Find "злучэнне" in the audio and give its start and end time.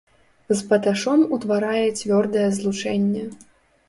2.57-3.23